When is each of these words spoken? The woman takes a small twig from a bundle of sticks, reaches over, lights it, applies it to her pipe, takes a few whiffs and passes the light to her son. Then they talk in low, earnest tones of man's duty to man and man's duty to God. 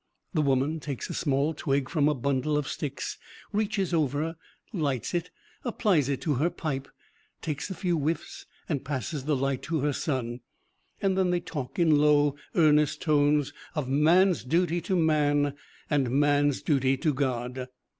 The 0.33 0.41
woman 0.41 0.79
takes 0.79 1.11
a 1.11 1.13
small 1.13 1.53
twig 1.53 1.87
from 1.87 2.09
a 2.09 2.15
bundle 2.15 2.57
of 2.57 2.67
sticks, 2.67 3.19
reaches 3.51 3.93
over, 3.93 4.35
lights 4.73 5.13
it, 5.13 5.29
applies 5.63 6.09
it 6.09 6.21
to 6.21 6.33
her 6.41 6.49
pipe, 6.49 6.87
takes 7.43 7.69
a 7.69 7.75
few 7.75 7.95
whiffs 7.95 8.47
and 8.67 8.83
passes 8.83 9.25
the 9.25 9.35
light 9.35 9.61
to 9.61 9.81
her 9.81 9.93
son. 9.93 10.39
Then 11.01 11.29
they 11.29 11.39
talk 11.39 11.77
in 11.77 11.99
low, 11.99 12.35
earnest 12.55 12.99
tones 13.03 13.53
of 13.75 13.87
man's 13.87 14.43
duty 14.43 14.81
to 14.81 14.95
man 14.95 15.53
and 15.87 16.09
man's 16.09 16.63
duty 16.63 16.97
to 16.97 17.13
God. 17.13 17.67